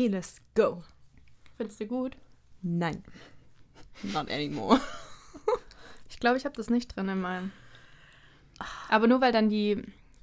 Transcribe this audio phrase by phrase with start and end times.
[0.00, 0.82] Okay, let's go.
[1.58, 2.16] Findest du gut?
[2.62, 3.04] Nein.
[4.02, 4.80] Not anymore.
[6.08, 7.52] Ich glaube, ich habe das nicht drin in meinem.
[8.88, 9.82] Aber nur weil dann die,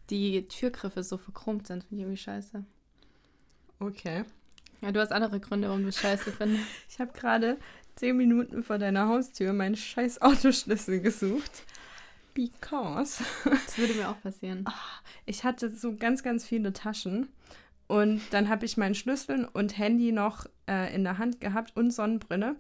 [0.09, 2.65] die Türgriffe so verchromt sind, finde ich irgendwie scheiße.
[3.79, 4.23] Okay.
[4.81, 6.65] Ja, du hast andere Gründe, warum du scheiße findest.
[6.89, 7.59] Ich habe gerade
[7.97, 11.65] zehn Minuten vor deiner Haustür meinen scheiß Autoschlüssel gesucht.
[12.33, 14.65] Because Das würde mir auch passieren.
[15.27, 17.29] ich hatte so ganz, ganz viele Taschen.
[17.87, 21.91] Und dann habe ich meinen Schlüssel und Handy noch äh, in der Hand gehabt und
[21.91, 22.55] Sonnenbrille.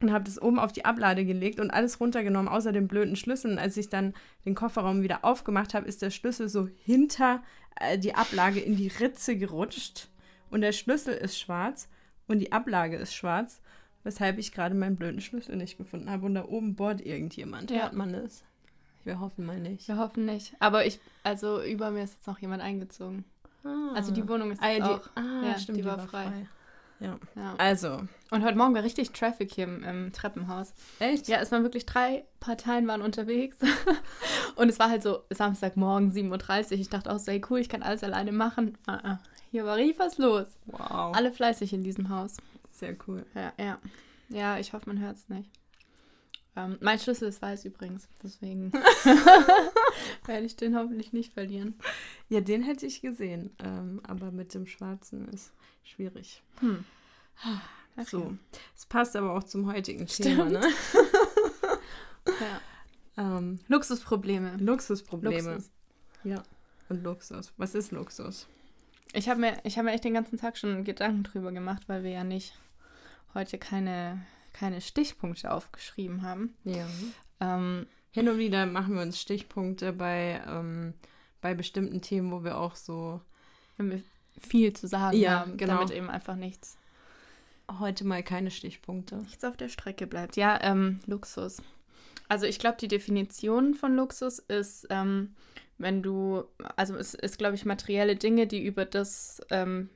[0.00, 3.52] Und habe das oben auf die Ablade gelegt und alles runtergenommen, außer den blöden Schlüssel.
[3.52, 4.14] Und als ich dann
[4.46, 7.42] den Kofferraum wieder aufgemacht habe, ist der Schlüssel so hinter
[7.78, 10.08] äh, die Ablage in die Ritze gerutscht.
[10.50, 11.88] Und der Schlüssel ist schwarz
[12.26, 13.60] und die Ablage ist schwarz.
[14.02, 16.24] Weshalb ich gerade meinen blöden Schlüssel nicht gefunden habe.
[16.24, 17.70] Und da oben bohrt irgendjemand.
[17.70, 17.82] Ja.
[17.82, 18.42] Hört man das?
[19.04, 19.86] Wir hoffen mal nicht.
[19.86, 20.54] Wir hoffen nicht.
[20.58, 23.24] Aber ich, also über mir ist jetzt noch jemand eingezogen.
[23.94, 25.00] Also die Wohnung ist Ah, ja, auch.
[25.02, 26.46] die, ah ja, stimmt, die war frei.
[27.00, 27.18] Ja.
[27.34, 27.54] Ja.
[27.56, 30.74] Also, Und heute Morgen war richtig Traffic hier im, im Treppenhaus.
[30.98, 31.28] echt?
[31.28, 33.56] Ja, es waren wirklich drei Parteien waren unterwegs.
[34.56, 36.78] Und es war halt so Samstagmorgen 7.30 Uhr.
[36.78, 38.76] Ich dachte auch so, hey cool, ich kann alles alleine machen.
[38.86, 39.18] Ah, ah.
[39.50, 40.46] Hier war richtig was los.
[40.66, 41.16] Wow.
[41.16, 42.36] Alle fleißig in diesem Haus.
[42.70, 43.24] Sehr cool.
[43.34, 43.78] Ja, ja.
[44.28, 45.50] Ja, ich hoffe, man hört es nicht.
[46.64, 48.08] Ähm, mein Schlüssel ist weiß übrigens.
[48.22, 48.72] Deswegen
[50.26, 51.74] werde ich den hoffentlich nicht verlieren.
[52.28, 53.50] Ja, den hätte ich gesehen.
[53.62, 56.42] Ähm, aber mit dem Schwarzen ist schwierig.
[56.60, 56.84] Hm.
[57.96, 58.06] Okay.
[58.06, 58.36] So.
[58.76, 60.28] Es passt aber auch zum heutigen Stimmt.
[60.28, 60.60] Thema, ne?
[62.26, 63.38] Ja.
[63.38, 64.56] Ähm, Luxusprobleme.
[64.58, 65.54] Luxusprobleme.
[65.54, 65.70] Luxus.
[66.22, 66.42] Ja.
[66.88, 67.52] Und Luxus.
[67.56, 68.46] Was ist Luxus?
[69.12, 72.04] Ich habe mir, ich hab mir echt den ganzen Tag schon Gedanken drüber gemacht, weil
[72.04, 72.54] wir ja nicht
[73.34, 74.22] heute keine,
[74.60, 76.54] keine Stichpunkte aufgeschrieben haben.
[76.64, 76.86] Ja.
[77.40, 80.92] Ähm, Hin und wieder machen wir uns Stichpunkte bei, ähm,
[81.40, 83.22] bei bestimmten Themen, wo wir auch so
[83.78, 84.02] wir
[84.38, 85.76] viel zu sagen Ja, haben, genau.
[85.76, 86.76] damit eben einfach nichts,
[87.78, 89.16] heute mal keine Stichpunkte.
[89.16, 90.36] nichts auf der Strecke bleibt.
[90.36, 91.62] Ja, ähm, Luxus.
[92.28, 95.34] Also ich glaube, die Definition von Luxus ist, ähm,
[95.78, 96.44] wenn du,
[96.76, 99.88] also es ist, glaube ich, materielle Dinge, die über das ähm,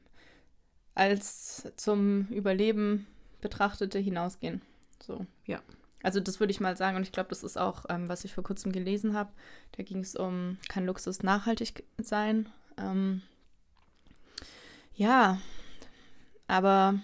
[0.94, 3.06] als zum Überleben
[3.44, 4.62] betrachtete hinausgehen.
[5.00, 5.26] So.
[5.46, 5.60] Ja.
[6.02, 8.34] Also das würde ich mal sagen und ich glaube, das ist auch, ähm, was ich
[8.34, 9.30] vor kurzem gelesen habe.
[9.76, 12.48] Da ging es um, kann Luxus nachhaltig sein?
[12.76, 13.22] Ähm,
[14.96, 15.38] ja,
[16.46, 17.00] aber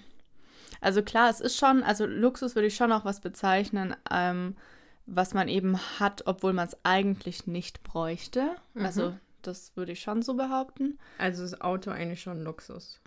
[0.80, 4.56] also klar, es ist schon, also Luxus würde ich schon auch was bezeichnen, ähm,
[5.06, 8.50] was man eben hat, obwohl man es eigentlich nicht bräuchte.
[8.74, 8.84] Mhm.
[8.84, 10.98] Also das würde ich schon so behaupten.
[11.18, 13.00] Also ist Auto eigentlich schon Luxus.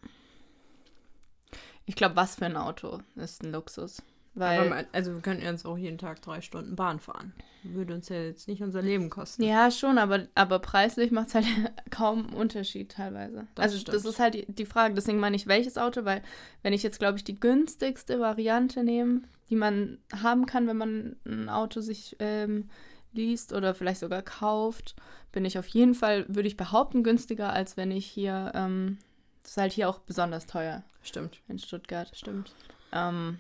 [1.86, 4.02] Ich glaube, was für ein Auto ist ein Luxus?
[4.36, 7.34] Weil, man, also wir könnten jetzt auch jeden Tag drei Stunden Bahn fahren.
[7.62, 9.44] Würde uns ja jetzt nicht unser Leben kosten.
[9.44, 11.46] ja, schon, aber, aber preislich macht es halt
[11.92, 13.46] kaum einen Unterschied teilweise.
[13.54, 14.06] Das also das stimmt.
[14.06, 14.96] ist halt die, die Frage.
[14.96, 16.24] Deswegen meine ich, welches Auto, weil
[16.64, 19.22] wenn ich jetzt, glaube ich, die günstigste Variante nehme,
[19.52, 22.70] die man haben kann, wenn man ein Auto sich ähm,
[23.12, 24.96] liest oder vielleicht sogar kauft,
[25.32, 28.98] bin ich auf jeden Fall, würde ich behaupten, günstiger, als wenn ich hier, ähm,
[29.44, 31.42] das ist halt hier auch besonders teuer Stimmt.
[31.48, 32.12] in Stuttgart.
[32.16, 32.54] Stimmt.
[32.92, 33.40] Ähm,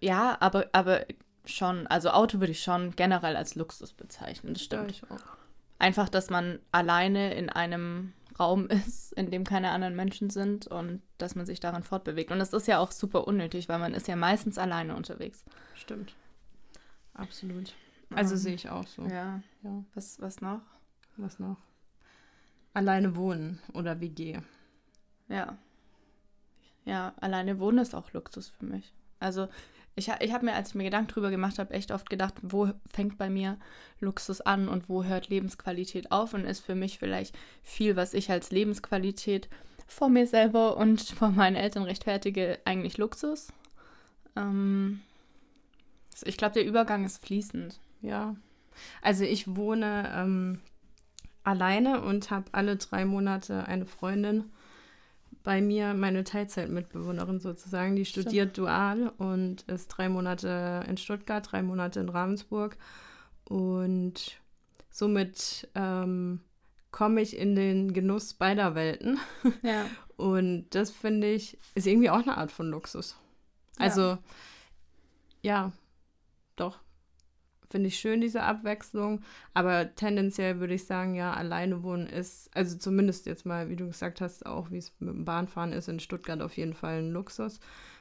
[0.00, 1.04] ja, aber, aber
[1.44, 4.90] schon, also Auto würde ich schon generell als Luxus bezeichnen, das Ja, stimmt.
[4.92, 5.18] ich auch.
[5.78, 11.02] Einfach, dass man alleine in einem Raum ist, in dem keine anderen Menschen sind und
[11.18, 12.30] dass man sich daran fortbewegt.
[12.30, 15.44] Und das ist ja auch super unnötig, weil man ist ja meistens alleine unterwegs.
[15.74, 16.14] Stimmt.
[17.14, 17.74] Absolut.
[18.14, 19.02] Also Ähm, sehe ich auch so.
[19.04, 19.84] Ja, Ja.
[19.94, 20.60] was, was noch?
[21.16, 21.56] Was noch?
[22.72, 24.38] Alleine wohnen oder WG.
[25.28, 25.56] Ja.
[26.90, 28.92] Ja, alleine wohnen ist auch Luxus für mich.
[29.20, 29.46] Also
[29.94, 32.68] ich, ich habe mir, als ich mir Gedanken drüber gemacht habe, echt oft gedacht, wo
[32.92, 33.58] fängt bei mir
[34.00, 38.28] Luxus an und wo hört Lebensqualität auf und ist für mich vielleicht viel, was ich
[38.28, 39.48] als Lebensqualität
[39.86, 43.52] vor mir selber und vor meinen Eltern rechtfertige, eigentlich Luxus.
[44.34, 45.00] Ähm,
[46.24, 47.78] ich glaube, der Übergang ist fließend.
[48.02, 48.34] Ja.
[49.00, 50.60] Also ich wohne ähm,
[51.44, 54.50] alleine und habe alle drei Monate eine Freundin
[55.42, 61.62] bei mir, meine Teilzeitmitbewohnerin sozusagen, die studiert dual und ist drei Monate in Stuttgart, drei
[61.62, 62.76] Monate in Ravensburg.
[63.44, 64.40] Und
[64.90, 66.40] somit ähm,
[66.90, 69.18] komme ich in den Genuss beider Welten.
[69.62, 69.86] Ja.
[70.16, 73.16] Und das finde ich, ist irgendwie auch eine Art von Luxus.
[73.78, 73.86] Ja.
[73.86, 74.18] Also,
[75.40, 75.72] ja,
[76.56, 76.78] doch.
[77.70, 79.22] Finde ich schön, diese Abwechslung.
[79.54, 83.86] Aber tendenziell würde ich sagen, ja, alleine wohnen ist, also zumindest jetzt mal, wie du
[83.86, 87.12] gesagt hast, auch wie es mit dem Bahnfahren ist, in Stuttgart auf jeden Fall ein
[87.12, 87.60] Luxus.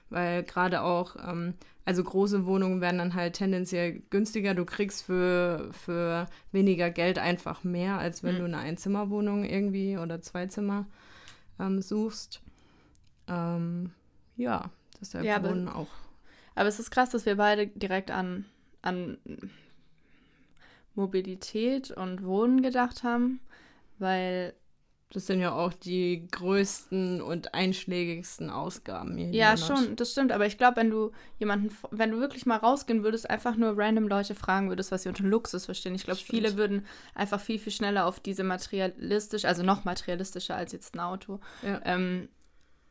[0.10, 1.54] Weil gerade auch, ähm,
[1.86, 4.56] also große Wohnungen werden dann halt tendenziell günstiger.
[4.56, 8.40] Du kriegst für, für weniger Geld einfach mehr, als wenn Mhm.
[8.40, 10.88] du eine Einzimmerwohnung irgendwie oder Zweizimmer
[11.60, 12.42] ähm, suchst.
[13.28, 13.92] Ähm,
[14.36, 15.90] ja, deshalb Ja, wohnen auch.
[16.56, 18.46] Aber es ist krass, dass wir beide direkt an,
[18.82, 19.18] an
[20.96, 23.40] Mobilität und Wohnen gedacht haben,
[24.00, 24.54] weil
[25.12, 30.32] Das sind ja auch die größten und einschlägigsten Ausgaben jeden Ja, schon, das stimmt.
[30.32, 34.08] Aber ich glaube, wenn du jemanden, wenn du wirklich mal rausgehen würdest, einfach nur random
[34.08, 35.96] Leute fragen würdest, was sie unter Luxus verstehen.
[35.96, 36.86] Ich glaube, viele würden
[37.16, 41.82] einfach viel, viel schneller auf diese materialistisch, also noch materialistischer als jetzt ein Auto, Ja.
[41.86, 42.30] ähm,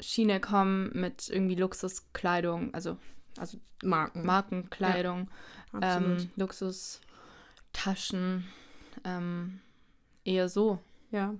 [0.01, 2.97] Schiene kommen mit irgendwie Luxuskleidung, also,
[3.39, 4.27] also Marken.
[4.27, 5.31] Markenkleidung,
[5.73, 6.21] Absolut.
[6.21, 8.45] ähm, Luxustaschen,
[9.05, 9.61] ähm,
[10.25, 10.79] eher so.
[11.11, 11.35] Ja.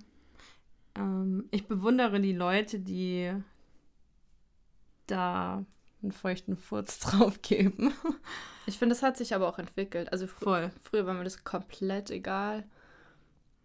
[0.95, 3.33] Ähm, ich bewundere die Leute, die
[5.07, 5.65] da
[6.01, 7.93] einen feuchten Furz drauf geben.
[8.65, 10.11] Ich finde, das hat sich aber auch entwickelt.
[10.11, 10.71] Also fr Voll.
[10.81, 12.65] Früher war mir das komplett egal.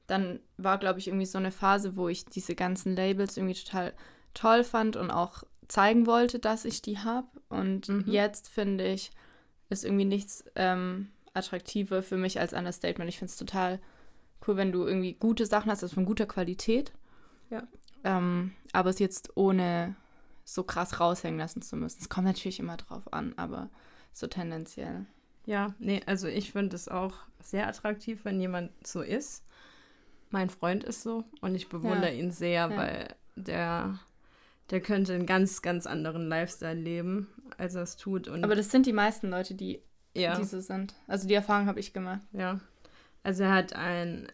[0.06, 3.94] Dann war, glaube ich, irgendwie so eine Phase, wo ich diese ganzen Labels irgendwie total
[4.34, 7.26] toll fand und auch zeigen wollte, dass ich die habe.
[7.48, 8.04] Und Mhm.
[8.06, 9.10] jetzt finde ich,
[9.70, 13.08] ist irgendwie nichts ähm, attraktiver für mich als Understatement.
[13.08, 13.80] Ich finde es total
[14.46, 16.92] cool, wenn du irgendwie gute Sachen hast, also von guter Qualität.
[17.50, 17.62] Ja.
[18.04, 19.94] Ähm, aber es jetzt ohne
[20.44, 21.98] so krass raushängen lassen zu müssen.
[22.02, 23.70] Es kommt natürlich immer drauf an, aber
[24.12, 25.06] so tendenziell.
[25.46, 29.42] Ja, nee, also ich finde es auch sehr attraktiv, wenn jemand so ist.
[30.30, 32.76] Mein Freund ist so und ich bewundere ihn sehr, Ja.
[32.76, 33.98] weil der,
[34.70, 37.28] der könnte einen ganz, ganz anderen Lifestyle leben,
[37.58, 38.28] als er es tut.
[38.28, 39.80] Und Aber das sind die meisten Leute, die,
[40.14, 40.94] ja, die so sind.
[41.06, 42.20] Also die Erfahrung habe ich gemacht.
[42.32, 42.60] ja.
[43.22, 44.30] Also er hat ein,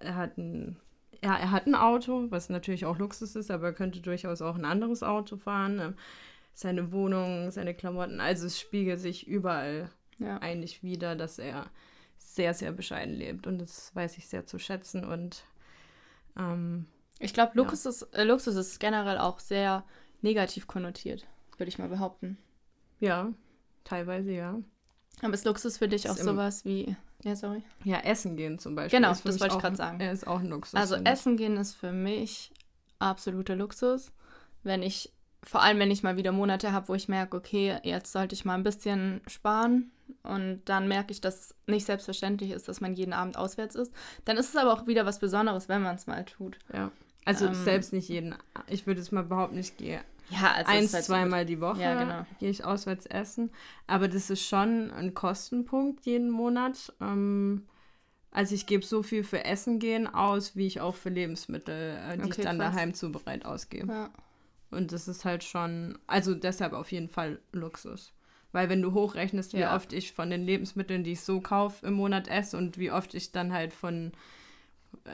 [0.00, 0.76] er hat ein,
[1.24, 4.54] ja, er hat ein Auto, was natürlich auch Luxus ist, aber er könnte durchaus auch
[4.54, 5.78] ein anderes Auto fahren.
[5.80, 5.94] Ähm,
[6.54, 10.38] Seine Wohnung, seine Klamotten, also es spiegelt sich überall Ja.
[10.38, 11.66] eigentlich wieder, dass er
[12.16, 13.46] sehr, sehr bescheiden lebt.
[13.46, 15.04] Und das weiß ich sehr zu schätzen.
[15.04, 15.44] Und
[16.36, 16.86] ähm,
[17.18, 19.84] Ich glaube, Luxus, ist, äh, Luxus ist generell auch sehr
[20.22, 21.26] negativ konnotiert,
[21.56, 22.38] würde ich mal behaupten.
[23.00, 23.32] ja,
[23.84, 24.58] teilweise ja.
[25.22, 26.94] Aber ist Luxus für dich Ist auch sowas wie.
[27.24, 27.62] Ja, sorry.
[27.82, 29.00] Ja, essen gehen zum Beispiel.
[29.00, 29.98] Genau, das wollte ich grad sagen.
[29.98, 30.74] Er ist auch ein Luxus.
[30.74, 30.94] Also.
[30.96, 32.52] Essen gehen ist für mich
[33.00, 34.12] absoluter Luxus.
[34.62, 35.12] Wenn ich,
[35.42, 38.44] vor allem wenn ich mal wieder Monate habe, wo ich merke, okay, jetzt sollte ich
[38.44, 39.90] mal ein bisschen sparen
[40.22, 43.92] und dann merke ich, dass es nicht selbstverständlich ist, dass man jeden Abend auswärts ist,
[44.24, 46.58] dann ist es aber auch wieder was Besonderes, wenn man es mal tut.
[46.72, 46.92] Ja.
[47.28, 48.34] Also Ähm, selbst nicht jeden.
[48.68, 51.94] Ich würde es mal behaupten, ich gehe Ja, also eins, halt zweimal die Woche Ja,
[51.94, 52.26] genau.
[52.40, 53.50] gehe ich auswärts essen.
[53.86, 56.92] Aber das ist schon ein Kostenpunkt jeden Monat.
[57.00, 57.66] Ähm,
[58.30, 62.16] also ich gebe so viel für Essen gehen aus, wie ich auch für Lebensmittel, äh,
[62.16, 62.74] die Okay, ich dann krass.
[62.74, 63.92] daheim zubereit ausgebe.
[63.92, 64.10] Ja.
[64.70, 68.12] Und das ist halt schon, also deshalb auf jeden Fall Luxus.
[68.52, 69.76] Weil wenn du hochrechnest, wie Ja.
[69.76, 73.14] oft ich von den Lebensmitteln, die ich so kaufe, im Monat esse und wie oft
[73.14, 74.12] ich dann halt von,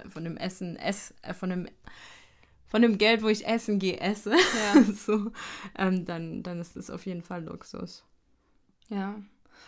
[0.08, 1.68] von dem Essen esse, äh, von dem
[2.66, 4.82] von dem Geld, wo ich essen gehe, esse, Ja.
[4.94, 5.30] so,
[5.78, 8.04] ähm, dann, dann ist das auf jeden Fall Luxus.
[8.88, 9.14] Ja.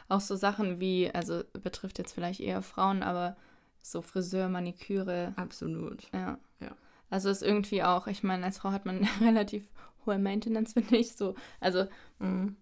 [0.09, 3.37] Auch so Sachen wie, also betrifft jetzt vielleicht eher Frauen, aber
[3.81, 6.03] so Friseur, Maniküre, Absolut.
[6.13, 6.39] ja.
[6.61, 6.75] Ja.
[7.09, 9.65] Also ist irgendwie auch, ich meine, als Frau hat man relativ
[10.05, 11.13] hohe Maintenance, finde ich.
[11.13, 11.87] So, also
[12.19, 12.57] Mhm.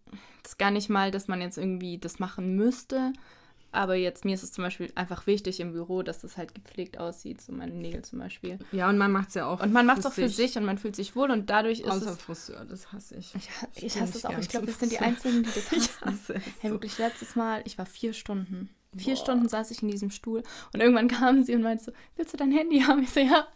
[0.45, 3.13] ist gar nicht mal, dass man jetzt irgendwie das machen müsste.
[3.75, 6.99] Aber jetzt, mir ist es zum Beispiel einfach wichtig im Büro, dass das halt gepflegt
[6.99, 8.59] aussieht, so meine Nägel zum Beispiel.
[8.73, 10.65] Ja, und man macht es ja auch Und man macht es auch für sich und
[10.65, 12.19] man fühlt sich wohl und dadurch ist Außer es.
[12.23, 13.35] Friseur, das hasse ich.
[13.35, 14.39] Ich, ich hasse es auch.
[14.39, 14.99] Ich glaube, wir sind die.
[14.99, 16.05] Einzigen, die das Ich hassen.
[16.05, 16.43] hasse es.
[16.61, 18.71] Hey, wirklich, letztes Mal, ich war vier Stunden.
[18.97, 19.21] Vier Boah.
[19.23, 22.37] Stunden saß ich in diesem Stuhl und irgendwann kam sie und meinte so, willst du
[22.37, 23.03] dein Handy haben?
[23.03, 23.47] Ich so, ja,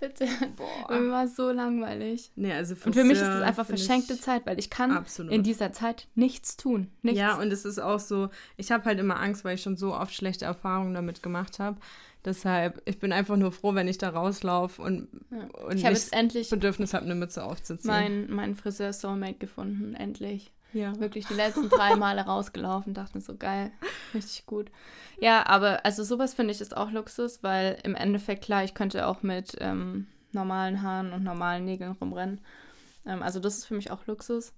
[0.00, 0.26] bitte.
[0.56, 0.90] Boah.
[0.90, 2.30] Und mir war so langweilig.
[2.36, 4.90] Nee, also Und für mich ist es Friseur einfach verschenkte ich Zeit, weil ich kann
[4.92, 5.32] Absolut.
[5.32, 6.88] in dieser Zeit nichts tun.
[7.02, 7.18] Nichts.
[7.20, 9.94] Ja, und es ist auch so, ich habe halt immer Angst, weil ich schon so
[9.94, 11.78] oft schlechte Erfahrungen damit gemacht habe.
[12.24, 15.64] Deshalb, ich bin einfach nur froh, wenn ich da rauslaufe und, Ja.
[15.66, 17.90] und ich habe jetzt endlich Bedürfnis habe, eine Mütze aufzuziehen.
[17.90, 20.50] meinen mein Friseur-Soulmate gefunden, endlich.
[20.72, 20.98] Ja.
[21.00, 23.70] Wirklich die letzten drei Male rausgelaufen, dachte mir so, geil,
[24.14, 24.70] richtig gut.
[25.20, 29.06] Ja, aber also sowas finde ich ist auch Luxus, weil im Endeffekt, klar, ich könnte
[29.06, 32.40] auch mit ähm, normalen Haaren und normalen Nägeln rumrennen.
[33.06, 34.52] Ähm, also das ist für mich auch Luxus.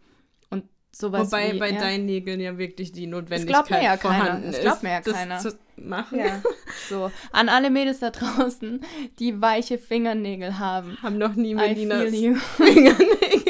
[0.50, 4.24] Und sowas Wobei wie, bei ja, deinen Nägeln ja wirklich die Notwendigkeit mir ja keiner.
[4.24, 5.38] vorhanden Das glaubt ist, mir ja das keiner.
[5.38, 6.18] zu machen.
[6.18, 6.42] Ja,
[6.88, 7.10] so.
[7.32, 8.80] An alle Mädels da draußen,
[9.18, 10.98] die weiche Fingernägel haben.
[11.02, 12.10] Haben noch nie Melinas.
[12.56, 13.49] Fingernägel.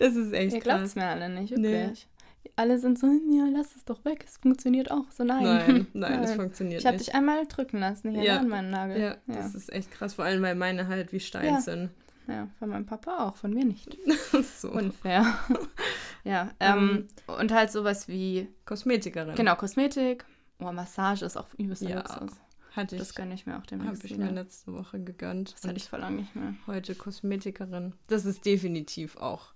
[0.00, 0.88] Das ist echt Ihr glaubt krass.
[0.90, 1.70] es mir alle nicht, Nee.
[1.72, 2.08] wirklich.
[2.56, 5.10] Alle sind so, ja, lass es doch weg, es funktioniert auch.
[5.12, 5.44] So, nein.
[5.44, 7.08] Nein, nein, das funktioniert Ich habe nicht.
[7.08, 8.34] dich einmal drücken lassen hier Ja.
[8.34, 8.98] ne, an meinen Nagel.
[9.00, 9.16] ja, ja.
[9.26, 11.60] das ist echt krass, vor allem weil meine halt wie Stein Ja.
[11.60, 11.90] sind.
[12.26, 13.96] ja, von meinem Papa auch, von mir nicht.
[14.58, 14.70] so.
[14.72, 15.26] Unfair.
[16.24, 19.34] ja, ähm, und halt sowas wie, Kosmetikerin.
[19.34, 20.24] genau, Kosmetik.
[20.60, 22.38] Oh, Massage ist auch übelster Ja, Luxus.
[22.72, 24.26] Hatte ich, Das gönne ich mir auch habe demnächst ich wieder.
[24.26, 25.54] mir letzte Woche gegönnt.
[25.54, 26.54] Das hatte ich vor lange nicht mehr.
[26.66, 27.94] heute Kosmetikerin.
[28.06, 29.52] Das ist definitiv auch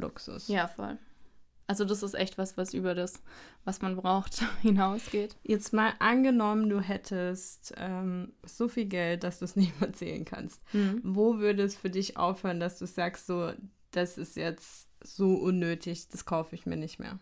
[0.00, 0.48] Luxus.
[0.48, 0.98] Ja, voll.
[1.70, 3.22] Also das ist echt was, was über das,
[3.64, 5.36] was man braucht, hinausgeht.
[5.44, 10.24] Jetzt mal angenommen, du hättest ähm, so viel Geld, dass du es nicht mehr zählen
[10.24, 10.60] kannst.
[10.72, 11.00] Mhm.
[11.04, 13.52] Wo würde es für dich aufhören, dass du sagst, so,
[13.92, 17.20] das ist jetzt so unnötig, das kaufe ich mir nicht mehr?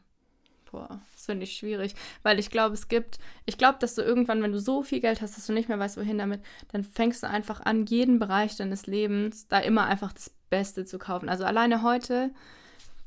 [0.71, 4.43] Boah, das finde ich schwierig, weil ich glaube, es gibt, ich glaube, dass du irgendwann,
[4.43, 6.43] wenn du so viel Geld hast, dass du nicht mehr weißt, wohin damit,
[6.73, 10.99] dann fängst du einfach an, jeden Bereich deines Lebens da immer einfach das Beste zu
[10.99, 11.29] kaufen.
[11.29, 12.31] Also alleine heute,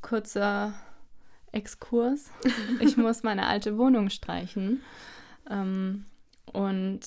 [0.02, 0.74] kurzer
[1.52, 2.30] Exkurs,
[2.80, 4.82] ich muss meine alte Wohnung streichen
[5.50, 6.06] ähm,
[6.52, 7.00] und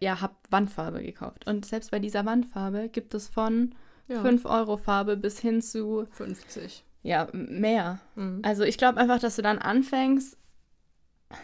[0.00, 1.46] ja, habe Wandfarbe gekauft.
[1.46, 3.74] Und selbst bei dieser Wandfarbe gibt es von
[4.08, 4.20] Ja.
[4.20, 6.84] 5 Euro Farbe bis hin zu 50.
[7.02, 8.00] ja, mehr.
[8.16, 8.40] Mhm.
[8.42, 10.36] Also ich glaube einfach, dass du dann anfängst,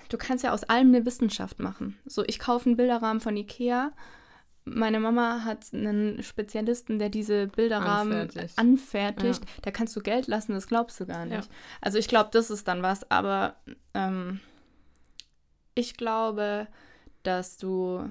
[0.09, 1.99] du kannst ja aus allem eine Wissenschaft machen.
[2.05, 3.93] So, ich kaufe einen Bilderrahmen von Ikea.
[4.65, 8.59] Meine Mama hat einen Spezialisten, der diese Bilderrahmen Anfertigt.
[8.59, 9.43] anfertigt.
[9.63, 11.47] Da kannst du Geld lassen, das glaubst du gar nicht.
[11.47, 11.57] Ja.
[11.81, 13.57] Also ich glaube, das ist dann was, aber
[13.95, 14.41] ähm,
[15.75, 16.69] ich glaube,
[17.23, 18.09] dass du,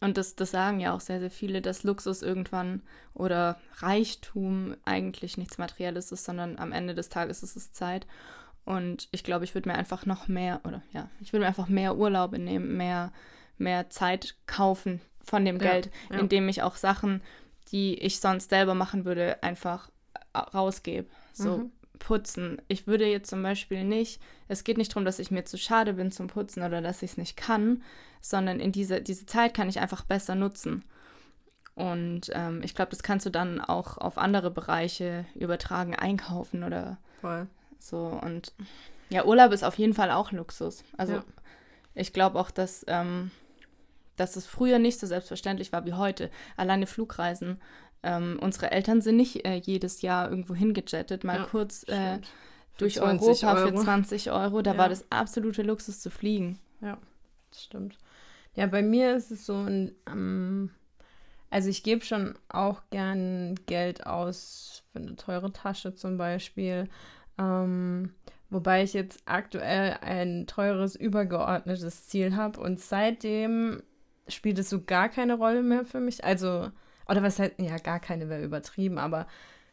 [0.00, 5.36] und das, das sagen ja auch sehr, sehr viele, dass Luxus irgendwann oder Reichtum eigentlich
[5.36, 8.06] nichts Materielles ist, sondern am Ende des Tages ist es Zeit.
[8.64, 11.68] Und ich glaube, ich würde mir einfach noch mehr, oder ja, ich würde mir einfach
[11.68, 13.12] mehr Urlaube nehmen, mehr,
[13.58, 16.18] mehr Zeit kaufen von dem Ja, Geld, ja.
[16.18, 17.22] indem ich auch Sachen,
[17.72, 19.90] die ich sonst selber machen würde, einfach
[20.34, 21.08] äh, rausgebe.
[21.32, 21.72] So Mhm.
[21.98, 22.60] putzen.
[22.68, 25.94] Ich würde jetzt zum Beispiel nicht, es geht nicht darum, dass ich mir zu schade
[25.94, 27.82] bin zum Putzen oder dass ich es nicht kann,
[28.20, 30.84] sondern in diese, diese Zeit kann ich einfach besser nutzen.
[31.74, 36.98] Und ähm, ich glaube, das kannst du dann auch auf andere Bereiche übertragen, einkaufen oder
[37.20, 37.48] Voll.
[37.80, 38.06] so.
[38.22, 38.52] Und
[39.08, 40.84] ja, Urlaub ist auf jeden Fall auch Luxus.
[40.96, 41.24] Also Ja.
[41.94, 43.30] ich glaube auch, dass, ähm,
[44.16, 46.30] dass es früher nicht so selbstverständlich war wie heute.
[46.56, 47.60] Alleine Flugreisen.
[48.02, 52.18] Ähm, unsere Eltern sind nicht äh, jedes Jahr irgendwo hingejettet, mal Ja, kurz äh,
[52.76, 53.82] durch 20 Europa für Euro.
[53.82, 54.62] 20 Euro.
[54.62, 54.78] Da Ja.
[54.78, 56.58] war das absolute Luxus zu fliegen.
[56.80, 57.98] Das stimmt.
[58.54, 60.70] Ja, bei mir ist es so ein, ähm,
[61.50, 66.88] also ich gebe schon auch gern Geld aus für eine teure Tasche zum Beispiel.
[67.38, 68.12] Ähm,
[68.50, 73.82] wobei ich jetzt aktuell ein teures, übergeordnetes Ziel habe und seitdem
[74.28, 76.24] spielt es so gar keine Rolle mehr für mich.
[76.24, 76.70] Also,
[77.08, 79.26] oder was halt, ja, gar keine wäre übertrieben, aber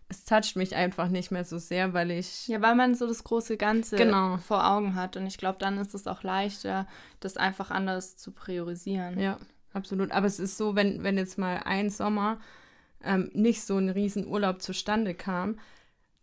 [0.09, 2.47] es toucht mich einfach nicht mehr so sehr, weil ich.
[2.49, 4.37] Ja, weil man so das große Ganze Genau.
[4.37, 5.15] vor Augen hat.
[5.15, 6.85] Und ich glaube, dann ist es auch leichter,
[7.21, 9.17] das einfach anders zu priorisieren.
[9.17, 9.37] Ja,
[9.73, 10.11] absolut.
[10.11, 12.39] Aber es ist so, wenn, wenn jetzt mal ein Sommer
[13.03, 15.57] ähm, nicht so ein riesen Urlaub zustande kam,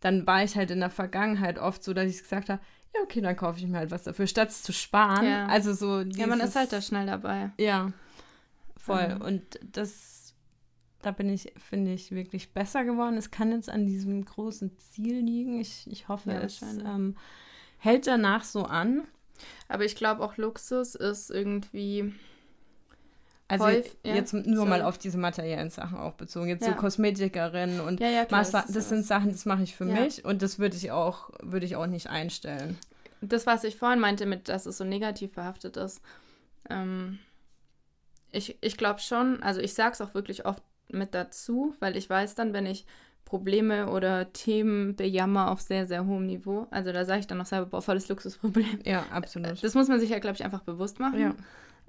[0.00, 2.60] dann war ich halt in der Vergangenheit oft so, dass ich gesagt habe,
[2.94, 5.24] ja, okay, dann kaufe ich mir halt was dafür, statt es zu sparen.
[5.26, 5.46] Ja.
[5.46, 7.50] Also so Ja, man dieses- ist halt da schnell dabei.
[7.58, 7.90] Ja,
[8.88, 9.14] voll.
[9.16, 9.20] Mhm.
[9.22, 10.34] Und das,
[11.02, 13.16] da bin ich, finde ich, wirklich besser geworden.
[13.16, 15.60] Es kann jetzt an diesem großen Ziel liegen.
[15.60, 17.16] Ich, ich hoffe, Ja, es ähm,
[17.78, 19.02] hält danach so an.
[19.68, 22.12] Aber ich glaube auch Luxus ist irgendwie.
[23.50, 24.88] Also Häuf- ja, jetzt nur mal sorry.
[24.88, 26.48] auf diese materiellen Sachen auch bezogen.
[26.48, 26.72] Jetzt Ja.
[26.72, 28.42] so Kosmetikerinnen und Ja, ja, klar.
[28.42, 29.06] Ist das ja sind.
[29.06, 30.00] Sachen, das mache ich für Ja.
[30.00, 32.76] mich und das würde ich auch, würde ich auch nicht einstellen.
[33.22, 36.02] das, was ich vorhin meinte, mit, dass es so negativ behaftet ist.
[36.68, 37.18] Ähm,
[38.32, 42.08] ich ich glaube schon, also ich sage es auch wirklich oft mit dazu, weil ich
[42.08, 42.86] weiß dann, wenn ich
[43.24, 47.44] Probleme oder Themen bejammer auf sehr, sehr hohem Niveau, also da sage ich dann noch
[47.46, 48.80] selber, boah, volles Luxusproblem.
[48.86, 49.62] Ja, absolut.
[49.62, 51.20] Das muss man sich ja, glaube ich, einfach bewusst machen.
[51.20, 51.34] Ja.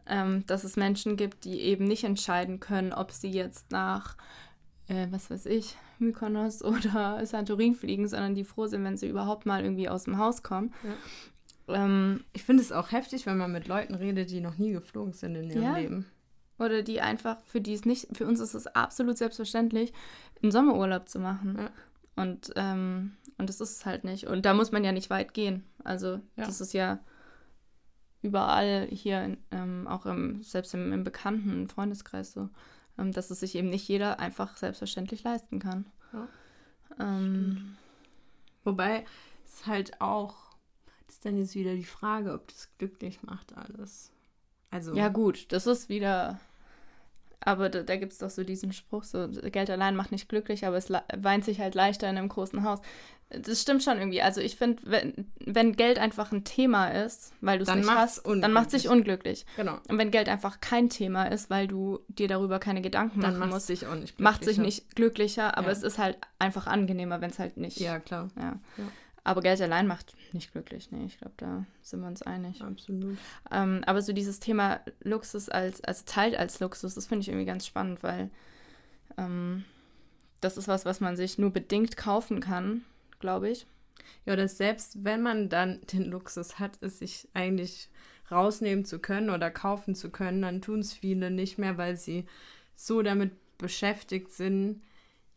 [0.06, 4.18] ähm, dass es Menschen gibt, die eben nicht entscheiden können, ob sie jetzt nach,
[4.90, 9.46] äh, was weiß ich, Mykonos oder Santorin fliegen, sondern die froh sind, wenn sie überhaupt
[9.46, 10.74] mal irgendwie aus dem Haus kommen.
[11.70, 15.14] Ähm, Ich finde es auch heftig, wenn man mit Leuten redet, die noch nie geflogen
[15.14, 15.78] sind in ihrem Ja.
[15.78, 16.06] Leben.
[16.60, 19.94] Oder die einfach, für die es nicht, für uns ist es absolut selbstverständlich,
[20.42, 21.58] einen Sommerurlaub zu machen.
[21.58, 21.70] Ja.
[22.16, 24.28] Und, ähm, und das ist es halt nicht.
[24.28, 25.64] Und da muss man ja nicht weit gehen.
[25.84, 26.46] Also Ja.
[26.46, 27.00] das ist ja
[28.22, 32.50] überall hier, in, ähm, auch im, selbst im, im bekannten Freundeskreis so,
[32.98, 35.86] ähm, dass es sich eben nicht jeder einfach selbstverständlich leisten kann.
[36.14, 36.28] Ja,
[37.00, 37.78] ähm,
[38.66, 39.06] Wobei
[39.46, 40.36] es halt auch,
[41.08, 44.12] das ist dann jetzt wieder die Frage, ob das glücklich macht alles.
[44.70, 46.40] Also, ja gut, das ist wieder,
[47.42, 50.66] aber da, da gibt es doch so diesen Spruch, so Geld allein macht nicht glücklich,
[50.66, 52.80] aber es weint sich halt leichter in einem großen Haus.
[53.32, 54.24] Das stimmt schon irgendwie.
[54.24, 58.26] Also ich finde, wenn, wenn Geld einfach ein Thema ist, weil du es nicht hast,
[58.26, 59.46] dann macht es sich unglücklich.
[59.56, 59.78] genau.
[59.88, 63.52] Und wenn Geld einfach kein Thema ist, weil du dir darüber keine Gedanken Dann machen
[63.52, 64.62] macht es musst, nicht macht sich glücklicher.
[64.64, 65.74] nicht glücklicher, aber Ja.
[65.74, 67.80] es ist halt einfach angenehmer, wenn es halt nicht.
[67.80, 68.30] Ja, klar.
[68.36, 68.58] ja.
[68.78, 68.84] Ja.
[69.30, 70.92] Aber Geld allein macht nicht glücklich.
[70.92, 72.64] Nee, ich glaube, da sind wir uns einig.
[72.64, 73.16] Absolut.
[73.52, 77.46] Ähm, aber so dieses Thema Luxus als, also Zeit als Luxus, das finde ich irgendwie
[77.46, 78.32] ganz spannend, weil
[79.20, 79.66] ähm,
[80.42, 82.84] das ist was, was man sich nur bedingt kaufen kann,
[83.20, 83.68] glaube ich.
[84.26, 87.88] Ja, oder selbst wenn man dann den Luxus hat, es sich eigentlich
[88.32, 92.26] rausnehmen zu können oder kaufen zu können, dann tun es viele nicht mehr, weil sie
[92.74, 94.82] so damit beschäftigt sind,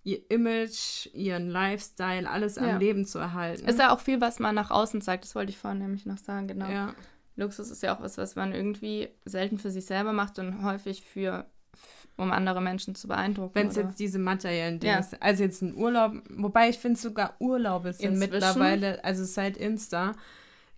[0.05, 2.63] ihr Image, ihren Lifestyle, alles ja.
[2.63, 3.69] am Leben zu erhalten.
[3.69, 6.19] Ist ja auch viel, was man nach außen zeigt, das wollte ich vorhin nämlich noch
[6.19, 6.69] sagen, genau.
[6.69, 6.95] Ja.
[7.37, 11.03] Luxus ist ja auch was, was man irgendwie selten für sich selber macht und häufig
[11.03, 11.47] für
[12.17, 13.55] um andere Menschen zu beeindrucken.
[13.55, 15.03] Wenn es jetzt diese materiellen Dinge ja.
[15.03, 15.23] sind.
[15.23, 18.33] Also jetzt ein Urlaub, wobei ich finde sogar Urlaube sind Inzwischen?
[18.33, 20.13] mittlerweile, also seit Insta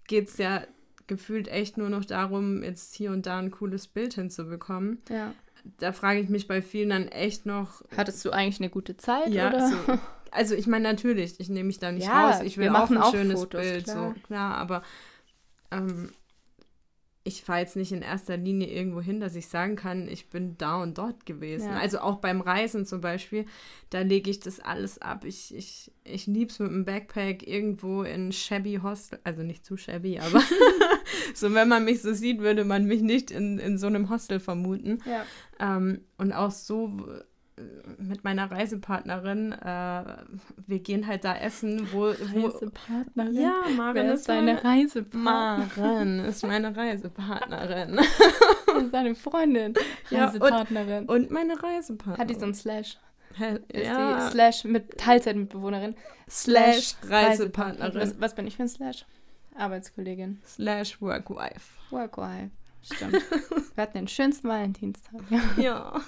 [0.07, 0.63] geht es ja
[1.07, 5.03] gefühlt echt nur noch darum, jetzt hier und da ein cooles Bild hinzubekommen.
[5.09, 5.35] Ja.
[5.79, 7.83] Da frage ich mich bei vielen dann echt noch.
[7.97, 9.29] Hattest du eigentlich eine gute Zeit?
[9.29, 9.69] Ja, oder?
[9.69, 9.77] So,
[10.31, 12.43] also ich meine natürlich, ich nehme mich da nicht ja, raus.
[12.45, 14.15] Ich will auch ein auch schönes Fotos, Bild, klar.
[14.15, 14.83] so klar, aber
[15.71, 16.13] ähm,
[17.27, 20.59] ich fahre jetzt nicht in erster Linie irgendwo hin, dass ich sagen kann, ich bin
[20.59, 21.71] da und dort gewesen.
[21.71, 21.79] Ja.
[21.79, 23.47] Also auch beim Reisen zum Beispiel,
[23.89, 25.25] da lege ich das alles ab.
[25.25, 29.79] Ich, ich, ich liebe es mit einem Backpack irgendwo in shabby Hostel, also nicht zu
[29.79, 30.43] shabby, aber
[31.35, 34.39] so wenn man mich so sieht, würde man mich nicht in, in so einem Hostel
[34.39, 35.03] vermuten.
[35.07, 35.25] Ja.
[35.59, 37.07] Ähm, und auch so
[37.99, 40.05] mit meiner Reisepartnerin, äh,
[40.67, 42.13] wir gehen halt da essen, wo...
[42.33, 43.35] wo Reisepartnerin?
[43.35, 46.17] Ja, Maren Wer ist, ist deine Reisepartnerin?
[46.17, 47.97] Maren ist meine Reisepartnerin.
[47.97, 49.75] das ist deine Freundin,
[50.11, 50.89] Reisepartnerin.
[50.89, 52.19] Ja, und, und, meine Reisepartnerin.
[52.19, 52.99] Hat die so ein Slash?
[53.69, 54.17] Ist ja.
[54.17, 55.95] die Slash mit Teilzeitmitbewohnerin?
[56.29, 58.01] Slash Reisepartnerin.
[58.01, 59.07] Was, was, bin ich für ein Slash?
[59.57, 60.41] Arbeitskollegin.
[60.45, 61.79] Slash Workwife.
[61.91, 62.51] Workwife.
[62.85, 63.23] Stimmt.
[63.75, 65.21] Wir hatten den schönsten Valentinstag.
[65.57, 66.01] ja.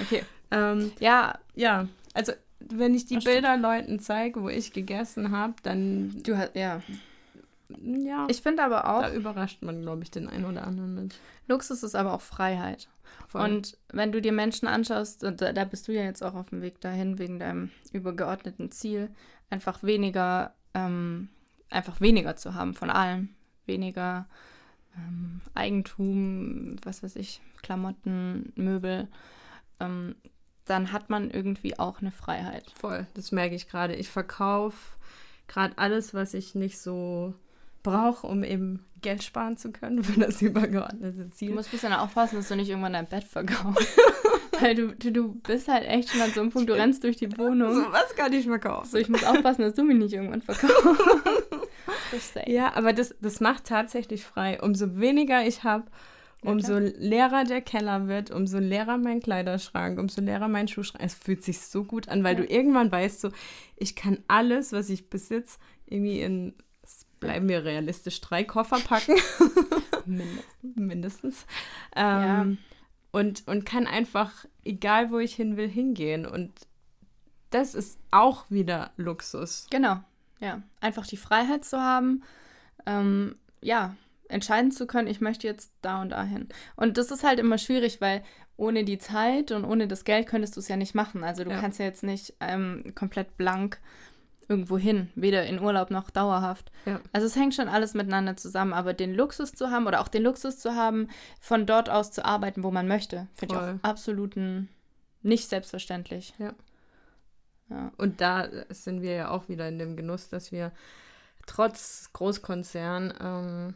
[0.00, 0.24] Okay.
[0.50, 1.38] Ähm, ja.
[1.54, 3.62] Ja, also wenn ich die Ach, Bilder stimmt.
[3.62, 6.22] Leuten zeige, wo ich gegessen habe, dann.
[6.22, 6.82] Du hast, ja.
[7.80, 8.26] Ja.
[8.28, 9.02] Ich finde aber auch.
[9.02, 11.14] Da überrascht man, glaube ich, den einen oder anderen mit.
[11.48, 12.88] Luxus ist aber auch Freiheit.
[13.28, 13.42] Voll.
[13.42, 16.62] Und wenn du dir Menschen anschaust, da, da bist du ja jetzt auch auf dem
[16.62, 19.10] Weg dahin, wegen deinem übergeordneten Ziel,
[19.50, 21.28] einfach weniger, ähm,
[21.70, 23.30] einfach weniger zu haben von allem.
[23.64, 24.26] Weniger
[24.96, 29.08] ähm, Eigentum, was weiß ich, Klamotten, Möbel.
[29.80, 30.14] Ähm,
[30.64, 32.70] dann hat man irgendwie auch eine Freiheit.
[32.76, 33.94] Voll, das merke ich gerade.
[33.94, 34.96] Ich verkaufe
[35.48, 37.34] gerade alles, was ich nicht so
[37.82, 41.48] brauche, um eben Geld sparen zu können für das übergeordnete Ziel.
[41.48, 43.98] Du musst ein bisschen aufpassen, dass du nicht irgendwann dein Bett verkaufst.
[44.60, 47.16] Weil du, du, du bist halt echt schon an so einem Punkt, du rennst durch
[47.16, 47.74] die Wohnung.
[47.74, 48.88] So was kann ich verkaufen.
[48.88, 50.76] So, ich muss aufpassen, dass du mich nicht irgendwann verkaufst.
[52.46, 54.60] ja, aber das, das macht tatsächlich frei.
[54.60, 55.84] Umso weniger ich habe,
[56.44, 61.04] Umso leerer der Keller wird, umso leerer mein Kleiderschrank, umso leerer mein Schuhschrank.
[61.04, 62.42] Es fühlt sich so gut an, weil ja.
[62.42, 63.30] du irgendwann weißt, so,
[63.76, 66.54] ich kann alles, was ich besitze, irgendwie in,
[67.20, 69.14] bleiben wir realistisch, drei Koffer packen.
[70.04, 70.74] Mindestens.
[70.74, 71.46] Mindestens.
[71.94, 72.58] Ähm,
[73.12, 73.20] ja.
[73.20, 76.26] und, und kann einfach, egal wo ich hin will, hingehen.
[76.26, 76.52] Und
[77.50, 79.68] das ist auch wieder Luxus.
[79.70, 80.00] Genau,
[80.42, 80.62] ja.
[80.80, 82.22] Einfach die Freiheit zu haben,
[82.84, 83.94] ähm, ja,
[84.28, 86.48] entscheiden zu können, ich möchte jetzt da und dahin.
[86.76, 88.22] Und das ist halt immer schwierig, weil
[88.56, 91.24] ohne die Zeit und ohne das Geld könntest du es ja nicht machen.
[91.24, 91.60] Also du ja.
[91.60, 93.80] kannst ja jetzt nicht ähm, komplett blank
[94.48, 96.72] irgendwo hin, weder in Urlaub noch dauerhaft.
[96.84, 97.00] Ja.
[97.12, 100.22] Also es hängt schon alles miteinander zusammen, aber den Luxus zu haben oder auch den
[100.22, 101.08] Luxus zu haben,
[101.40, 104.68] von dort aus zu arbeiten, wo man möchte, finde ich auch absoluten
[105.22, 106.34] nicht selbstverständlich.
[106.38, 106.52] Ja.
[107.72, 107.92] Ja.
[107.96, 110.72] Und da sind wir ja auch wieder in dem Genuss, dass wir
[111.46, 113.74] trotz Großkonzern ähm,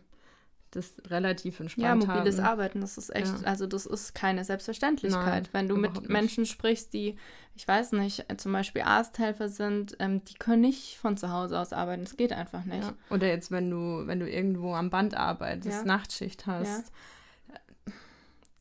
[0.77, 2.47] das relativ entspannt Ja, mobiles haben.
[2.47, 3.47] Arbeiten, das ist echt, ja.
[3.47, 5.45] also das ist keine Selbstverständlichkeit.
[5.45, 6.53] Nein, Wenn du mit Menschen nicht.
[6.53, 7.17] sprichst, die,
[7.55, 11.73] ich weiß nicht, zum Beispiel Arzthelfer sind, ähm, die können nicht von zu Hause aus
[11.73, 12.05] arbeiten.
[12.05, 12.85] Das geht einfach nicht.
[12.85, 12.95] Ja.
[13.11, 15.85] Oder jetzt, wenn du, wenn du irgendwo am Band arbeitest, ja.
[15.85, 16.93] Nachtschicht hast.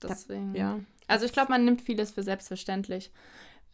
[0.02, 0.56] Deswegen.
[0.56, 0.80] Ja.
[1.08, 3.12] Also ich glaube, man nimmt vieles für selbstverständlich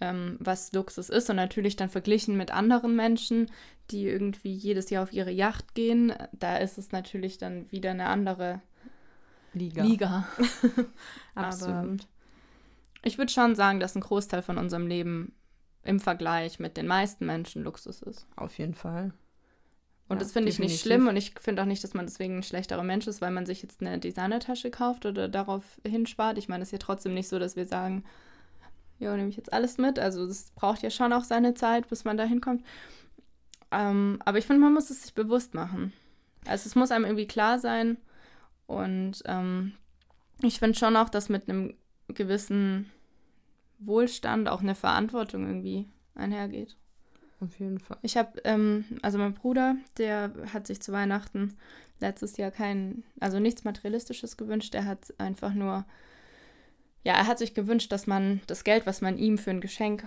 [0.01, 1.29] ähm, was Luxus ist.
[1.29, 3.49] Und natürlich dann verglichen mit anderen Menschen,
[3.91, 8.07] die irgendwie jedes Jahr auf ihre Yacht gehen, da ist es natürlich dann wieder eine
[8.07, 8.61] andere
[9.53, 9.83] Liga.
[9.83, 10.27] Liga.
[11.35, 11.75] Absolut.
[11.75, 11.97] Aber
[13.03, 15.33] ich würde schon sagen, dass ein Großteil von unserem Leben
[15.83, 18.27] im Vergleich mit den meisten Menschen Luxus ist.
[18.35, 19.13] Auf jeden Fall.
[20.07, 22.39] Und ja, das finde ich nicht schlimm und ich finde auch nicht, dass man deswegen
[22.39, 26.37] ein schlechterer Mensch ist, weil man sich jetzt eine Designertasche kauft oder darauf hinspart.
[26.37, 28.03] Ich meine, es ist ja trotzdem nicht so, dass wir sagen,
[29.01, 29.99] ja, nehme ich jetzt alles mit.
[29.99, 32.63] Also es braucht ja schon auch seine Zeit, bis man da hinkommt.
[33.71, 35.91] Ähm, aber ich finde, man muss es sich bewusst machen.
[36.45, 37.97] Also es muss einem irgendwie klar sein.
[38.67, 39.73] Und ähm,
[40.41, 41.73] ich finde schon auch, dass mit einem
[42.07, 42.91] gewissen
[43.79, 46.77] Wohlstand auch eine Verantwortung irgendwie einhergeht.
[47.39, 47.97] Auf jeden Fall.
[48.03, 51.57] Ich habe, ähm, also mein Bruder, der hat sich zu Weihnachten
[51.99, 54.75] letztes Jahr kein, also nichts Materialistisches gewünscht.
[54.75, 55.85] Er hat einfach nur
[57.03, 60.03] ja, er hat sich gewünscht, dass man das Geld, was man ihm für ein Geschenk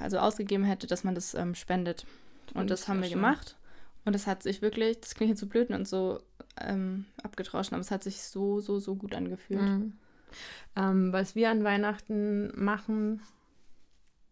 [0.00, 2.06] also ausgegeben hätte, dass man das ähm, spendet.
[2.54, 3.16] Und das haben wir schön.
[3.16, 3.56] gemacht.
[4.04, 6.20] Und es hat sich wirklich, das klingt jetzt so blöd und so
[6.60, 9.60] ähm, abgetrauscht, aber es hat sich so, so, so gut angefühlt.
[9.60, 9.92] Mhm.
[10.76, 13.20] Ähm, was wir an Weihnachten machen,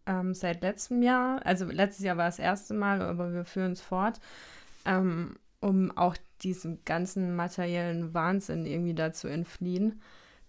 [0.05, 3.81] ähm, seit letztem Jahr, also letztes Jahr war das erste Mal, aber wir führen es
[3.81, 4.19] fort,
[4.85, 10.01] ähm, um auch diesem ganzen materiellen Wahnsinn irgendwie da zu entfliehen,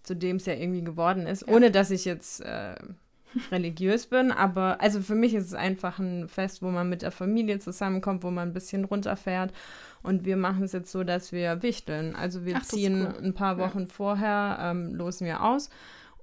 [0.03, 1.53] zu dem es ja irgendwie geworden ist, ja.
[1.53, 2.75] ohne dass ich jetzt äh,
[3.51, 7.11] religiös bin, aber also für mich ist es einfach ein Fest, wo man mit der
[7.11, 9.53] Familie zusammenkommt, wo man ein bisschen runterfährt.
[10.03, 12.15] Und wir machen es jetzt so, dass wir wichteln.
[12.15, 13.23] Also wir Ach, ziehen cool.
[13.23, 13.85] ein paar Wochen ja.
[13.85, 15.69] vorher, ähm, losen wir aus.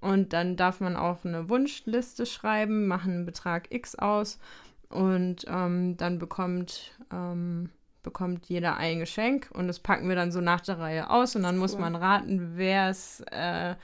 [0.01, 4.38] Und dann darf man auch eine Wunschliste schreiben, machen einen Betrag X aus
[4.91, 7.71] und ähm, dann bekommt, ähm,
[8.03, 11.43] bekommt jeder ein Geschenk und das packen wir dann so nach der Reihe aus und
[11.43, 11.81] dann muss cool.
[11.81, 13.75] man raten, wer es äh,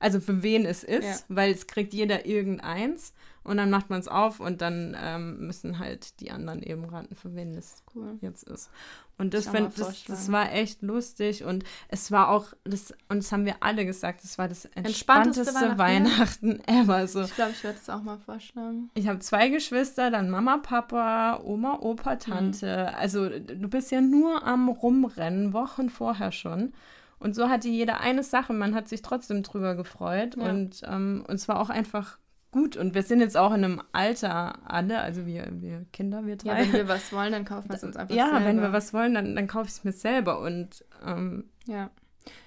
[0.00, 1.16] also für wen es ist, ja.
[1.28, 5.78] weil es kriegt jeder irgendeins und dann macht man es auf und dann ähm, müssen
[5.78, 8.18] halt die anderen eben raten, für wen es cool.
[8.20, 8.70] jetzt ist.
[9.16, 13.32] Und das, find, das, das, war echt lustig und es war auch, das, und das
[13.32, 17.06] haben wir alle gesagt, es war das entspannteste, entspannteste Weihnachten, Weihnachten ever.
[17.06, 17.22] So.
[17.22, 18.90] Ich glaube, ich werde es auch mal vorschlagen.
[18.94, 22.88] Ich habe zwei Geschwister, dann Mama, Papa, Oma, Opa, Tante.
[22.90, 22.96] Mhm.
[22.98, 26.72] Also du bist ja nur am Rumrennen, Wochen vorher schon.
[27.18, 30.36] Und so hatte jeder eine Sache, man hat sich trotzdem drüber gefreut.
[30.36, 30.48] Ja.
[30.48, 32.18] Und, ähm, und es war auch einfach
[32.50, 32.76] gut.
[32.76, 36.48] Und wir sind jetzt auch in einem Alter alle, also wir, wir Kinder, wir drei.
[36.48, 38.40] Ja, wenn wir was wollen, dann kaufen wir es uns einfach ja, selber.
[38.40, 40.40] Ja, wenn wir was wollen, dann, dann kaufe ich es mir selber.
[40.40, 41.90] Und ähm, ja.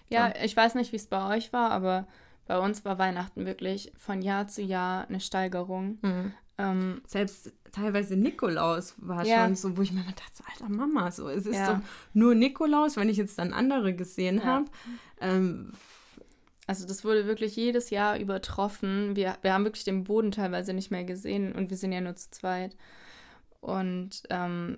[0.09, 0.27] ja.
[0.27, 2.07] Ja, ich weiß nicht, wie es bei euch war, aber
[2.45, 5.97] bei uns war Weihnachten wirklich von Jahr zu Jahr eine Steigerung.
[6.01, 6.33] Mhm.
[6.57, 9.43] Ähm, Selbst teilweise Nikolaus war ja.
[9.43, 11.65] schon so, wo ich mir dachte, so, alter Mama, so, es ist ja.
[11.65, 11.81] so
[12.13, 14.65] nur Nikolaus, wenn ich jetzt dann andere gesehen habe.
[15.19, 15.71] Ähm,
[16.65, 19.15] also das wurde wirklich jedes Jahr übertroffen.
[19.15, 22.15] Wir, wir haben wirklich den Boden teilweise nicht mehr gesehen und wir sind ja nur
[22.15, 22.75] zu zweit.
[23.59, 24.77] Und ähm,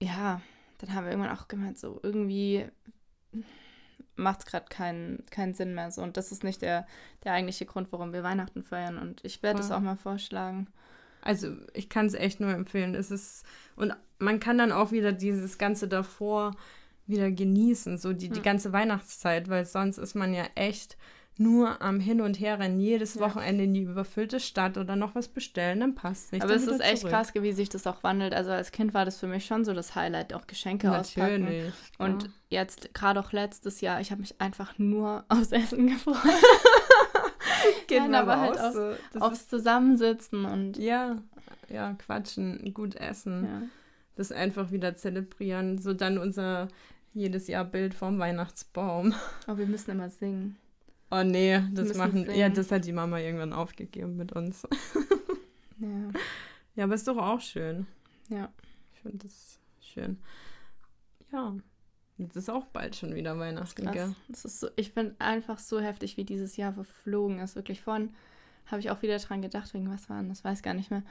[0.00, 0.40] ja,
[0.78, 2.66] dann haben wir irgendwann auch gemeint, so irgendwie
[4.16, 6.02] macht es gerade keinen, keinen Sinn mehr so.
[6.02, 6.86] Und das ist nicht der,
[7.24, 8.98] der eigentliche Grund, warum wir Weihnachten feiern.
[8.98, 10.68] Und ich werde es auch mal vorschlagen.
[11.22, 12.94] Also ich kann es echt nur empfehlen.
[12.94, 16.52] Es ist und man kann dann auch wieder dieses ganze davor
[17.06, 20.96] wieder genießen, so die, die ganze Weihnachtszeit, weil sonst ist man ja echt
[21.38, 23.22] nur am Hin und Herrennen, jedes ja.
[23.22, 26.42] Wochenende in die überfüllte Stadt oder noch was bestellen, dann passt nicht.
[26.42, 27.12] Aber es ist echt zurück.
[27.12, 28.34] krass, wie sich das auch wandelt.
[28.34, 31.72] Also als Kind war das für mich schon so das Highlight, auch Geschenke Natürlich, auspacken.
[31.98, 36.16] Und jetzt, gerade auch letztes Jahr, ich habe mich einfach nur aufs Essen gefreut.
[37.86, 39.20] Geht Nein, aber halt aufs, so.
[39.20, 40.76] aufs Zusammensitzen und.
[40.76, 41.22] Ja,
[41.68, 43.44] ja, quatschen, gut essen.
[43.44, 43.62] Ja.
[44.16, 45.78] Das einfach wieder zelebrieren.
[45.78, 46.68] So dann unser
[47.14, 49.14] jedes Jahr Bild vom Weihnachtsbaum.
[49.46, 50.56] Oh, wir müssen immer singen.
[51.12, 52.24] Oh nee, das machen.
[52.24, 52.38] Singen.
[52.38, 54.66] Ja, das hat die Mama irgendwann aufgegeben mit uns.
[55.78, 56.10] ja.
[56.74, 57.86] Ja, aber ist doch auch schön.
[58.30, 58.50] Ja.
[58.94, 60.18] Ich finde das schön.
[61.30, 61.54] Ja.
[62.16, 64.16] Jetzt ist auch bald schon wieder Weihnachten, das gell?
[64.28, 67.56] Das ist so, ich bin einfach so heftig, wie dieses Jahr verflogen ist.
[67.56, 68.14] Wirklich von,
[68.64, 71.02] habe ich auch wieder dran gedacht, wegen was war das, weiß gar nicht mehr.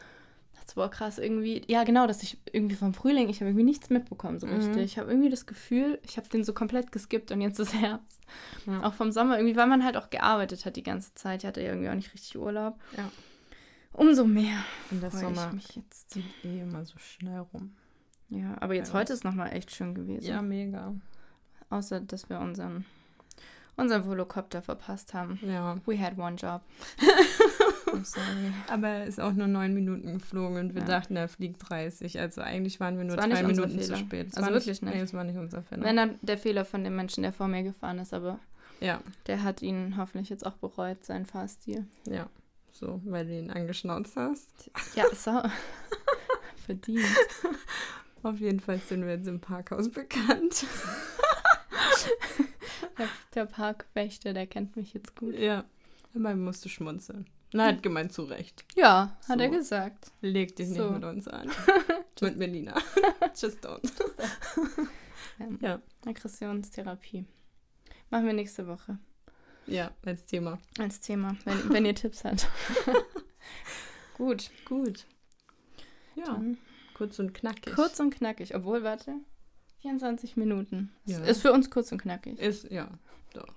[0.66, 1.64] Das war krass irgendwie.
[1.68, 4.56] Ja, genau, dass ich irgendwie vom Frühling, ich habe irgendwie nichts mitbekommen so mhm.
[4.56, 4.84] richtig.
[4.84, 8.22] Ich habe irgendwie das Gefühl, ich habe den so komplett geskippt und jetzt ist Herbst.
[8.66, 8.84] Ja.
[8.84, 11.44] Auch vom Sommer irgendwie, weil man halt auch gearbeitet hat die ganze Zeit.
[11.44, 12.80] Ich hatte ja irgendwie auch nicht richtig Urlaub.
[12.96, 13.12] Ja.
[13.94, 14.64] Umso mehr.
[14.90, 16.12] Und der Sommer mich jetzt.
[16.12, 17.76] zieht eh immer so schnell rum.
[18.30, 20.26] Ja, aber jetzt heute ist nochmal echt schön gewesen.
[20.26, 20.96] Ja, mega.
[21.70, 22.86] Außer, dass wir unseren,
[23.76, 25.38] unseren Volocopter verpasst haben.
[25.44, 25.78] Ja.
[25.86, 26.62] We had one job.
[27.94, 28.54] I'm sorry.
[28.68, 30.88] Aber er ist auch nur neun Minuten geflogen und wir ja.
[30.88, 32.20] dachten, er fliegt 30.
[32.20, 34.28] Also eigentlich waren wir nur drei Minuten zu spät.
[34.28, 34.94] Das also wirklich nicht.
[34.94, 35.84] Nee, es war nicht unser Fehler.
[35.84, 38.40] Wenn dann der Fehler von dem Menschen, der vor mir gefahren ist, aber
[38.80, 39.02] ja.
[39.28, 41.86] der hat ihn hoffentlich jetzt auch bereut, seinen Fahrstil.
[42.10, 42.28] Ja,
[42.72, 44.72] so, weil du ihn angeschnauzt hast.
[44.96, 45.42] Ja, so.
[46.66, 47.06] Verdient.
[48.24, 50.66] Auf jeden Fall sind wir jetzt im Parkhaus bekannt.
[52.98, 55.36] der, der, Parkwächter, der kennt mich jetzt gut.
[55.36, 55.66] Ja,
[56.14, 57.26] man musste schmunzeln.
[57.54, 58.64] Na, hat gemeint zu Recht.
[58.76, 59.44] Ja, hat so.
[59.44, 60.12] er gesagt.
[60.22, 60.84] Leg dich so.
[60.84, 61.52] nicht mit uns an.
[62.22, 62.76] mit Melina.
[63.36, 63.92] Just don't.
[65.40, 65.82] ähm, ja.
[66.06, 67.26] Aggressionstherapie.
[68.10, 68.98] Machen wir nächste Woche.
[69.68, 70.60] Ja, als Thema.
[70.80, 72.48] Als Thema, wenn, wenn ihr Tipps habt.
[74.18, 74.50] gut.
[74.66, 75.06] Gut.
[76.16, 76.26] Ja.
[76.26, 76.58] Dann
[77.02, 77.74] Kurz und knackig.
[77.74, 78.54] Kurz und knackig.
[78.54, 79.16] Obwohl, warte,
[79.82, 80.92] 24 Minuten.
[81.06, 81.18] Ja.
[81.24, 82.38] Ist für uns kurz und knackig.
[82.38, 82.90] Ist, ja,
[83.34, 83.48] doch.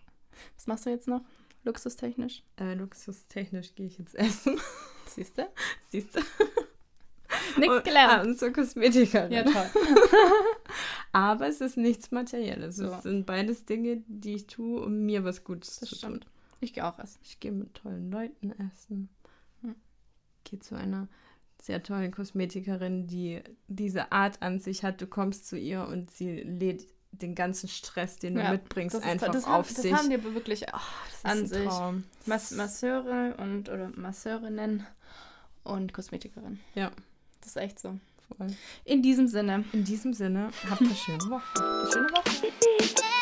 [0.57, 1.21] Was machst du jetzt noch?
[1.65, 2.43] Luxustechnisch?
[2.57, 4.59] Äh, luxustechnisch gehe ich jetzt essen.
[5.07, 5.49] Siehst du?
[5.89, 6.21] Siehst du?
[7.59, 8.13] Nichts gelernt.
[8.13, 9.33] Ah, und zur Kosmetikerin.
[9.33, 9.67] Ja, toll.
[11.13, 12.77] Aber es ist nichts Materielles.
[12.77, 12.87] So.
[12.87, 16.25] Es sind beides Dinge, die ich tue, um mir was Gutes das zu stimmt.
[16.25, 16.31] tun.
[16.61, 17.19] Ich gehe auch essen.
[17.23, 19.09] Ich gehe mit tollen Leuten essen.
[19.63, 19.75] Hm.
[20.45, 21.09] Gehe zu einer
[21.61, 25.01] sehr tollen Kosmetikerin, die diese Art an sich hat.
[25.01, 26.87] Du kommst zu ihr und sie lädt
[27.23, 29.93] den ganzen Stress, den du Ja, mitbringst, Das, ist, einfach das, auf haben, das sich.
[29.95, 30.73] haben die wirklich Das
[31.15, 31.65] ist an ein sich.
[31.69, 32.05] Traum.
[32.27, 34.87] Mas Masseure und oder Masseurinnen
[35.63, 36.61] und Kosmetikerin.
[36.75, 36.91] Ja.
[37.41, 37.99] Das ist echt so.
[38.39, 38.49] Voll.
[38.85, 41.91] In diesem Sinne, In diesem Sinne, habt eine schöne Woche.
[41.93, 43.13] schöne Woche.